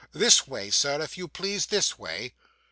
This 0.13 0.47
way, 0.47 0.71
sir, 0.71 0.99
if 0.99 1.15
you 1.15 1.27
please, 1.27 1.67
this 1.67 1.99
way. 1.99 2.33